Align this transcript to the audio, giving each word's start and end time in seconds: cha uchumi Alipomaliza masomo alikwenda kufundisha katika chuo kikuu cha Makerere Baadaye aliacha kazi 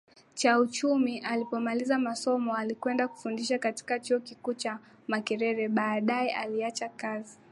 cha 0.33 0.59
uchumi 0.59 1.19
Alipomaliza 1.19 1.99
masomo 1.99 2.55
alikwenda 2.55 3.07
kufundisha 3.07 3.59
katika 3.59 3.99
chuo 3.99 4.19
kikuu 4.19 4.53
cha 4.53 4.79
Makerere 5.07 5.69
Baadaye 5.69 6.35
aliacha 6.35 6.89
kazi 6.89 7.37